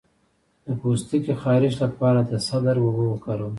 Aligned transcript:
د 0.65 0.67
پوستکي 0.79 1.33
خارښ 1.41 1.73
لپاره 1.85 2.19
د 2.23 2.31
سدر 2.47 2.75
اوبه 2.83 3.03
وکاروئ 3.07 3.49